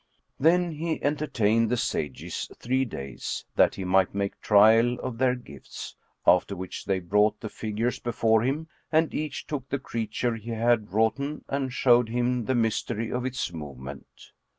[0.39, 5.35] "[FN#6] Then he entertained the sages three days, that he might make trial of their
[5.35, 10.49] gifts; after which they brought the figures before him and each took the creature he
[10.49, 14.31] had wroughten and showed him the mystery of its movement.